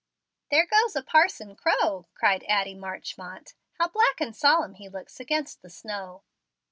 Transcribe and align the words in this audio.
"There 0.49 0.65
goes 0.65 0.95
a 0.95 1.03
parson 1.03 1.55
crow," 1.55 2.07
cried 2.15 2.43
Addie 2.47 2.73
Marchmont. 2.73 3.53
"How 3.73 3.87
black 3.89 4.19
and 4.19 4.35
solemn 4.35 4.73
he 4.73 4.89
looks 4.89 5.19
against 5.19 5.61
the 5.61 5.69
snow!" 5.69 6.23